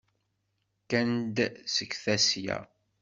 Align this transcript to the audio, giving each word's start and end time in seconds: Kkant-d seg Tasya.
Kkant-d 0.81 1.37
seg 1.75 1.91
Tasya. 2.03 2.59